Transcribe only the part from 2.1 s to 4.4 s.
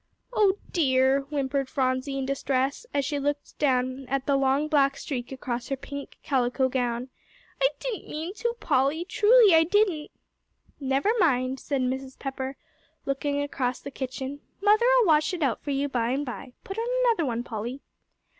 in distress, as she looked down at the